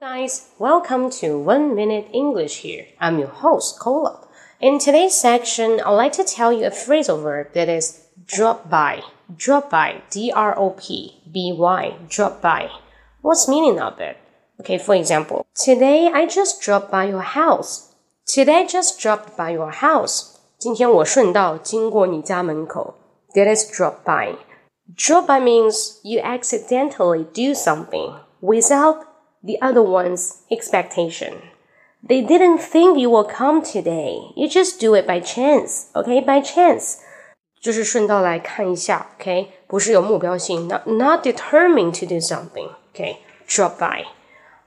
[0.00, 2.86] Guys, welcome to One Minute English here.
[3.00, 4.28] I'm your host, Cola.
[4.60, 9.02] In today's section, I'd like to tell you a phrasal verb that is drop by.
[9.36, 12.70] Drop by, D-R-O-P-B-Y, drop by.
[13.22, 14.16] What's meaning of it?
[14.60, 17.94] Okay, for example, today I just dropped by your house.
[18.26, 20.38] Today I just dropped by your house.
[20.58, 22.94] 今天我顺道经过你家门口.
[23.34, 24.36] That is drop by.
[24.94, 29.09] Drop by means you accidentally do something without
[29.42, 31.34] the other one's expectation.
[32.02, 34.20] They didn't think you will come today.
[34.36, 36.20] You just do it by chance, okay?
[36.20, 36.98] By chance.
[37.60, 43.16] 就是顺道来看一下，OK，不是有目标性，not not determined to do something, OK?
[43.48, 44.04] Drop by.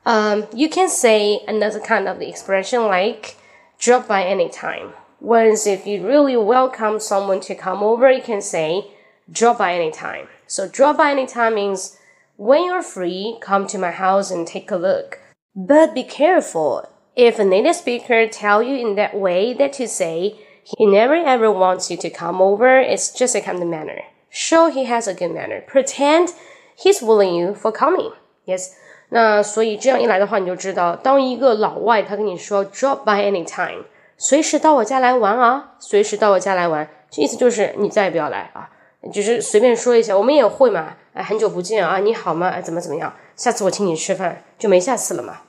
[0.03, 3.35] Um, you can say another kind of expression like
[3.79, 4.93] drop by anytime.
[5.21, 8.85] Once if you really welcome someone to come over, you can say
[9.31, 10.27] drop by anytime.
[10.48, 11.98] So drop by anytime means
[12.38, 15.20] when you're free, come to my house and take a look.
[15.55, 16.88] But be careful.
[17.16, 21.51] If a native speaker tell you in that way that to say he never ever
[21.51, 24.04] wants you to come over, it's just a kind of manner.
[24.29, 25.62] Show he has a good manner.
[25.68, 26.29] Pretend
[26.77, 28.13] he's willing you for coming.
[28.45, 28.73] Yes.
[29.09, 33.85] 那所以这样一来的话，你就知道，当一个老外他跟你说 drop by anytime，
[34.18, 38.70] 随时到我家来玩啊，随时到我家来玩，这意思就是你再也不要来啊。
[39.12, 40.95] 只是随便说一下，我们也会嘛。
[41.15, 42.48] 哎，很久不见啊，你好吗？
[42.48, 43.15] 哎，怎么怎么样？
[43.37, 45.43] 下次我请你吃饭，就没下次了嘛。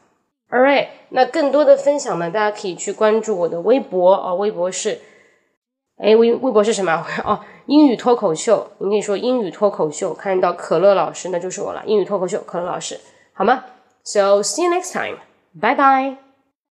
[0.52, 5.02] All right，那更多的分享呢，大家可以去关注我的微博啊，微博是，
[5.98, 7.06] 哎，微微博是什么？
[7.26, 8.72] 哦，英语脱口秀。
[8.78, 11.84] 你可以说英语脱口秀，看到可乐老师，那就是我了。
[11.88, 13.00] 英语脱口秀，可乐老师，
[13.34, 13.64] 好吗
[14.04, 15.18] ？So see you next time，
[15.60, 16.25] 拜拜。